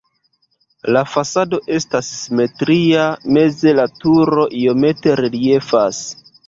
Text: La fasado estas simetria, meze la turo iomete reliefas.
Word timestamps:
La 0.95 1.03
fasado 1.15 1.59
estas 1.75 2.09
simetria, 2.15 3.05
meze 3.39 3.77
la 3.83 3.89
turo 4.03 4.51
iomete 4.65 5.21
reliefas. 5.25 6.07